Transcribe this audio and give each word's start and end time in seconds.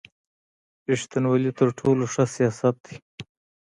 رېښتینوالي 0.89 1.51
تر 1.59 1.67
ټولو 1.79 2.03
ښه 2.13 2.23
سیاست 2.35 2.75
دی. 2.85 2.95